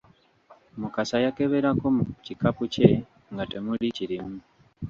Mukasa 0.79 1.15
yakeberako 1.25 1.85
mu 1.95 2.03
kikapu 2.25 2.63
kye 2.73 2.89
nga 3.31 3.43
temuli 3.51 3.87
kirimu. 3.97 4.37